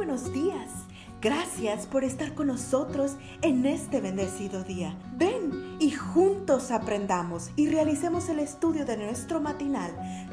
buenos 0.00 0.32
días. 0.32 0.70
Gracias 1.20 1.84
por 1.84 2.04
estar 2.04 2.32
con 2.34 2.46
nosotros 2.46 3.16
en 3.42 3.66
este 3.66 4.00
bendecido 4.00 4.64
día. 4.64 4.96
Ven 5.18 5.76
y 5.78 5.90
juntos 5.90 6.70
aprendamos 6.70 7.50
y 7.54 7.68
realicemos 7.68 8.30
el 8.30 8.38
estudio 8.38 8.86
de 8.86 8.96
nuestro 8.96 9.42
matinal 9.42 9.90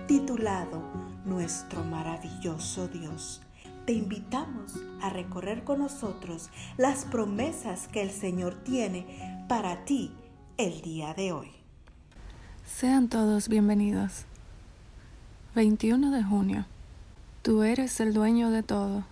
titulado 0.07 0.81
Nuestro 1.25 1.83
maravilloso 1.83 2.87
Dios. 2.87 3.41
Te 3.85 3.91
invitamos 3.91 4.75
a 5.01 5.09
recorrer 5.09 5.65
con 5.65 5.79
nosotros 5.79 6.49
las 6.77 7.03
promesas 7.03 7.89
que 7.89 8.01
el 8.01 8.11
Señor 8.11 8.55
tiene 8.63 9.45
para 9.49 9.83
ti 9.83 10.13
el 10.55 10.79
día 10.79 11.13
de 11.13 11.33
hoy. 11.33 11.51
Sean 12.65 13.09
todos 13.09 13.49
bienvenidos. 13.49 14.23
21 15.55 16.11
de 16.11 16.23
junio. 16.23 16.65
Tú 17.41 17.63
eres 17.63 17.99
el 17.99 18.13
dueño 18.13 18.49
de 18.49 18.63
todo. 18.63 19.03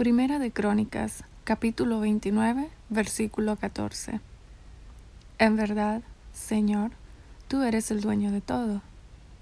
Primera 0.00 0.38
de 0.38 0.50
Crónicas, 0.50 1.24
capítulo 1.44 2.00
29, 2.00 2.70
versículo 2.88 3.56
14. 3.56 4.20
En 5.38 5.56
verdad, 5.56 6.00
Señor, 6.32 6.92
tú 7.48 7.60
eres 7.60 7.90
el 7.90 8.00
dueño 8.00 8.32
de 8.32 8.40
todo, 8.40 8.80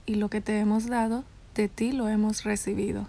y 0.05 0.16
lo 0.16 0.28
que 0.28 0.41
te 0.41 0.59
hemos 0.59 0.88
dado, 0.88 1.23
de 1.55 1.69
ti 1.69 1.92
lo 1.92 2.09
hemos 2.09 2.42
recibido. 2.42 3.06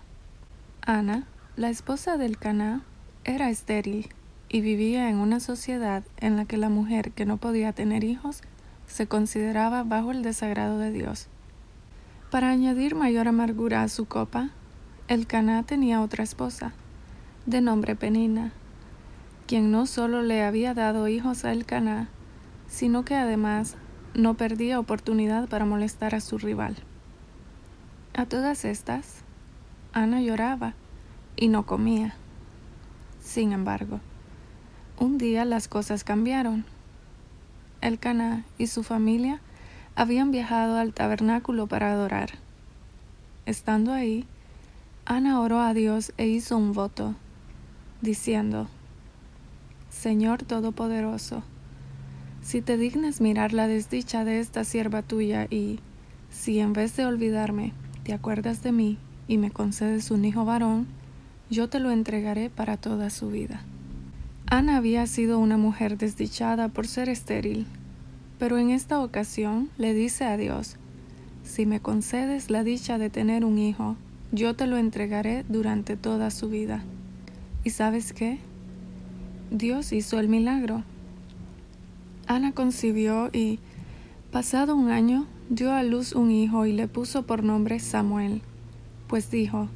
Ana, 0.84 1.26
la 1.56 1.72
esposa 1.72 2.18
del 2.18 2.38
Caná, 2.38 2.84
era 3.24 3.50
estéril 3.50 4.10
y 4.48 4.62
vivía 4.62 5.10
en 5.10 5.18
una 5.18 5.40
sociedad 5.40 6.04
en 6.18 6.36
la 6.36 6.46
que 6.46 6.58
la 6.58 6.70
mujer 6.70 7.10
que 7.14 7.26
no 7.26 7.38
podía 7.38 7.74
tener 7.74 8.04
hijos 8.04 8.44
se 8.86 9.08
consideraba 9.08 9.82
bajo 9.82 10.12
el 10.12 10.22
desagrado 10.22 10.78
de 10.78 10.92
Dios. 10.92 11.30
Para 12.30 12.52
añadir 12.52 12.94
mayor 12.94 13.28
amargura 13.28 13.82
a 13.82 13.90
su 13.90 14.06
copa, 14.06 14.52
el 15.08 15.26
Caná 15.26 15.64
tenía 15.64 16.04
otra 16.04 16.24
esposa, 16.24 16.74
de 17.50 17.62
nombre 17.62 17.96
Penina, 17.96 18.52
quien 19.48 19.72
no 19.72 19.88
solo 19.88 20.22
le 20.22 20.44
había 20.44 20.76
dado 20.76 21.08
hijos 21.08 21.46
a 21.46 21.52
Elcaná, 21.52 22.08
sino 22.68 23.04
que 23.04 23.16
además 23.16 23.76
no 24.14 24.36
perdía 24.36 24.80
oportunidad 24.80 25.50
para 25.50 25.66
molestar 25.66 26.14
a 26.14 26.22
su 26.22 26.38
rival. 26.38 26.76
A 28.14 28.28
todas 28.28 28.66
estas, 28.66 29.24
Ana 29.94 30.22
lloraba 30.22 30.76
y 31.36 31.48
no 31.48 31.66
comía. 31.66 32.14
Sin 33.20 33.52
embargo, 33.52 34.00
un 35.00 35.18
día 35.18 35.44
las 35.44 35.68
cosas 35.68 36.04
cambiaron. 36.04 36.66
Elcaná 37.82 38.46
y 38.60 38.68
su 38.68 38.84
familia 38.84 39.42
habían 39.96 40.30
viajado 40.30 40.78
al 40.78 40.94
tabernáculo 40.94 41.66
para 41.66 41.92
adorar. 41.94 42.30
Estando 43.48 43.92
ahí, 43.92 44.28
Ana 45.06 45.40
oró 45.40 45.62
a 45.62 45.74
Dios 45.74 46.14
e 46.18 46.28
hizo 46.28 46.56
un 46.56 46.74
voto 46.74 47.16
diciendo, 48.02 48.68
Señor 49.90 50.44
Todopoderoso, 50.44 51.44
si 52.42 52.62
te 52.62 52.78
dignas 52.78 53.22
mirar 53.22 53.54
la 53.54 53.68
desdicha 53.68 54.24
de 54.24 54.40
esta 54.40 54.64
sierva 54.64 55.02
tuya 55.02 55.48
y, 55.50 55.80
si 56.30 56.60
en 56.60 56.74
vez 56.74 56.96
de 56.96 57.06
olvidarme, 57.06 57.74
te 58.04 58.14
acuerdas 58.14 58.64
de 58.64 58.72
mí 58.72 58.98
y 59.28 59.38
me 59.38 59.52
concedes 59.52 60.12
un 60.12 60.26
hijo 60.26 60.46
varón, 60.46 60.88
yo 61.50 61.68
te 61.70 61.80
lo 61.80 61.92
entregaré 61.92 62.50
para 62.50 62.78
toda 62.78 63.10
su 63.10 63.30
vida. 63.30 63.62
Ana 64.48 64.78
había 64.78 65.06
sido 65.06 65.38
una 65.38 65.58
mujer 65.58 65.98
desdichada 65.98 66.70
por 66.70 66.88
ser 66.88 67.10
estéril, 67.10 67.68
pero 68.40 68.58
en 68.58 68.70
esta 68.70 69.02
ocasión 69.02 69.70
le 69.78 69.94
dice 69.94 70.26
a 70.26 70.38
Dios, 70.38 70.78
si 71.44 71.66
me 71.66 71.82
concedes 71.82 72.50
la 72.50 72.64
dicha 72.64 72.98
de 72.98 73.10
tener 73.10 73.44
un 73.44 73.58
hijo, 73.58 73.96
yo 74.32 74.56
te 74.56 74.68
lo 74.68 74.78
entregaré 74.78 75.44
durante 75.50 75.98
toda 75.98 76.32
su 76.32 76.50
vida. 76.50 76.84
¿Y 77.64 77.72
sabes 77.72 78.14
qué? 78.14 78.40
Dios 79.52 79.92
hizo 79.92 80.18
el 80.20 80.30
milagro. 80.30 80.84
Ana 82.26 82.54
concibió 82.54 83.30
y, 83.34 83.60
pasado 84.32 84.76
un 84.76 84.90
año, 84.90 85.28
dio 85.50 85.74
a 85.74 85.84
luz 85.84 86.14
un 86.14 86.32
hijo 86.32 86.66
y 86.66 86.72
le 86.72 86.88
puso 86.88 87.24
por 87.24 87.44
nombre 87.44 87.80
Samuel, 87.80 88.42
pues 89.08 89.30
dijo, 89.30 89.68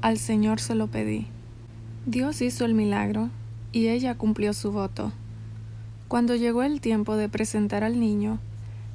al 0.00 0.18
Señor 0.18 0.58
se 0.58 0.74
lo 0.74 0.88
pedí. 0.88 1.28
Dios 2.06 2.42
hizo 2.42 2.64
el 2.64 2.74
milagro 2.74 3.30
y 3.70 3.86
ella 3.86 4.16
cumplió 4.16 4.52
su 4.52 4.72
voto. 4.72 5.12
Cuando 6.08 6.34
llegó 6.34 6.64
el 6.64 6.80
tiempo 6.80 7.16
de 7.16 7.28
presentar 7.28 7.84
al 7.84 8.00
niño, 8.00 8.40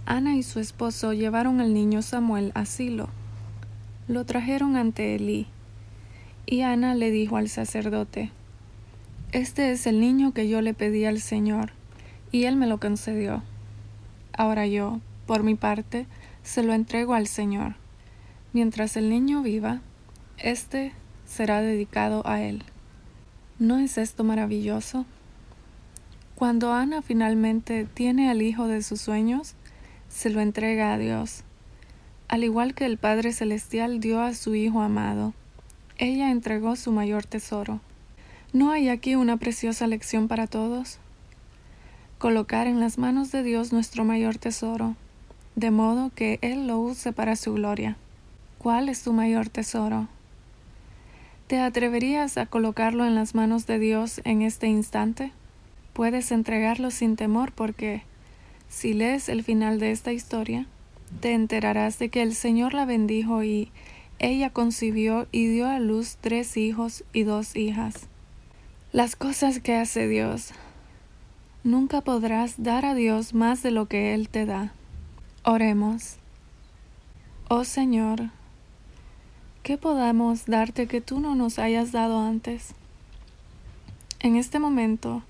Ana 0.05 0.35
y 0.35 0.43
su 0.43 0.59
esposo 0.59 1.13
llevaron 1.13 1.61
al 1.61 1.73
niño 1.73 2.01
Samuel 2.01 2.51
a 2.55 2.65
Silo. 2.65 3.07
Lo 4.09 4.25
trajeron 4.25 4.75
ante 4.75 5.15
Elí 5.15 5.47
y 6.45 6.61
Ana 6.61 6.93
le 6.93 7.09
dijo 7.09 7.37
al 7.37 7.47
sacerdote, 7.47 8.31
Este 9.31 9.71
es 9.71 9.87
el 9.87 9.99
niño 9.99 10.33
que 10.33 10.49
yo 10.49 10.61
le 10.61 10.73
pedí 10.73 11.05
al 11.05 11.19
Señor, 11.21 11.71
y 12.31 12.45
él 12.45 12.57
me 12.57 12.67
lo 12.67 12.79
concedió. 12.79 13.43
Ahora 14.33 14.67
yo, 14.67 14.99
por 15.25 15.43
mi 15.43 15.55
parte, 15.55 16.05
se 16.43 16.63
lo 16.63 16.73
entrego 16.73 17.13
al 17.13 17.27
Señor. 17.27 17.75
Mientras 18.51 18.97
el 18.97 19.09
niño 19.09 19.41
viva, 19.41 19.81
éste 20.37 20.91
será 21.25 21.61
dedicado 21.61 22.27
a 22.27 22.41
él. 22.41 22.63
¿No 23.57 23.77
es 23.77 23.97
esto 23.97 24.23
maravilloso? 24.23 25.05
Cuando 26.35 26.73
Ana 26.73 27.01
finalmente 27.01 27.85
tiene 27.85 28.29
al 28.29 28.41
hijo 28.41 28.67
de 28.67 28.81
sus 28.81 28.99
sueños, 28.99 29.55
se 30.09 30.29
lo 30.29 30.41
entrega 30.41 30.93
a 30.93 30.97
Dios, 30.97 31.43
al 32.27 32.43
igual 32.43 32.73
que 32.73 32.85
el 32.85 32.97
Padre 32.97 33.31
Celestial 33.31 33.99
dio 33.99 34.21
a 34.21 34.33
su 34.33 34.53
Hijo 34.53 34.81
amado 34.81 35.33
ella 35.97 36.31
entregó 36.31 36.75
su 36.75 36.91
mayor 36.91 37.25
tesoro. 37.25 37.79
¿No 38.51 38.71
hay 38.71 38.89
aquí 38.89 39.15
una 39.15 39.37
preciosa 39.37 39.87
lección 39.87 40.27
para 40.27 40.47
todos? 40.47 40.99
Colocar 42.17 42.67
en 42.67 42.79
las 42.79 42.97
manos 42.97 43.31
de 43.31 43.43
Dios 43.43 43.73
nuestro 43.73 44.05
mayor 44.05 44.37
tesoro, 44.37 44.95
de 45.55 45.71
modo 45.71 46.11
que 46.13 46.39
Él 46.41 46.67
lo 46.67 46.79
use 46.79 47.13
para 47.13 47.35
su 47.35 47.53
gloria. 47.53 47.97
¿Cuál 48.57 48.89
es 48.89 49.03
tu 49.03 49.13
mayor 49.13 49.49
tesoro? 49.49 50.07
¿Te 51.47 51.59
atreverías 51.59 52.37
a 52.37 52.45
colocarlo 52.45 53.05
en 53.05 53.15
las 53.15 53.35
manos 53.35 53.67
de 53.67 53.77
Dios 53.77 54.21
en 54.23 54.41
este 54.41 54.67
instante? 54.67 55.31
Puedes 55.93 56.31
entregarlo 56.31 56.89
sin 56.89 57.15
temor 57.15 57.51
porque, 57.51 58.03
si 58.69 58.93
lees 58.93 59.29
el 59.29 59.43
final 59.43 59.79
de 59.79 59.91
esta 59.91 60.13
historia, 60.13 60.65
te 61.19 61.33
enterarás 61.33 61.99
de 61.99 62.09
que 62.09 62.21
el 62.21 62.33
Señor 62.33 62.73
la 62.73 62.85
bendijo 62.85 63.43
y 63.43 63.71
ella 64.23 64.51
concibió 64.51 65.27
y 65.33 65.47
dio 65.47 65.67
a 65.67 65.79
luz 65.79 66.17
tres 66.21 66.55
hijos 66.55 67.03
y 67.11 67.23
dos 67.23 67.57
hijas. 67.57 68.07
Las 68.93 69.17
cosas 69.17 69.59
que 69.59 69.75
hace 69.75 70.07
Dios. 70.07 70.51
Nunca 71.65 71.99
podrás 71.99 72.55
dar 72.57 72.85
a 72.85 72.95
Dios 72.95 73.33
más 73.33 73.63
de 73.63 73.71
lo 73.71 73.87
que 73.87 74.13
Él 74.13 74.29
te 74.29 74.45
da. 74.45 74.71
Oremos. 75.43 76.15
Oh 77.49 77.65
Señor, 77.65 78.29
¿qué 79.61 79.77
podamos 79.77 80.45
darte 80.45 80.87
que 80.87 81.01
tú 81.01 81.19
no 81.19 81.35
nos 81.35 81.59
hayas 81.59 81.91
dado 81.91 82.21
antes? 82.21 82.75
En 84.21 84.37
este 84.37 84.57
momento, 84.57 85.23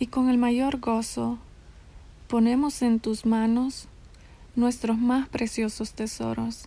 y 0.00 0.08
con 0.08 0.28
el 0.28 0.36
mayor 0.36 0.80
gozo, 0.80 1.38
ponemos 2.26 2.82
en 2.82 2.98
tus 2.98 3.24
manos 3.24 3.86
nuestros 4.56 4.98
más 4.98 5.28
preciosos 5.28 5.92
tesoros. 5.92 6.66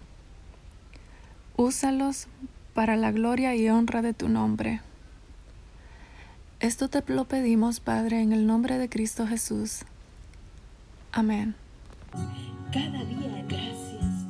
Úsalos 1.56 2.28
para 2.74 2.96
la 2.96 3.12
gloria 3.12 3.56
y 3.56 3.70
honra 3.70 4.02
de 4.02 4.14
tu 4.14 4.30
nombre. 4.30 4.82
Esto 6.60 6.88
te 6.88 7.04
lo 7.08 7.26
pedimos, 7.26 7.80
Padre, 7.80 8.22
en 8.22 8.34
el 8.34 8.48
nombre 8.48 8.78
de 8.78 8.90
Cristo 8.90 9.28
Jesús. 9.28 9.82
Amén. 11.12 11.56
Cada 12.72 13.04
día 13.06 13.46
gracias. 13.48 14.26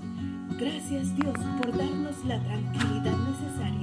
Gracias 0.60 1.16
Dios 1.16 1.38
por 1.62 1.78
darnos 1.78 2.26
la 2.26 2.42
tranquilidad 2.44 3.18
necesaria 3.18 3.83